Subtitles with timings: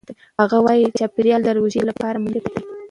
[0.39, 2.63] هغه وايي چاپېریال د روژې لپاره مناسب دی.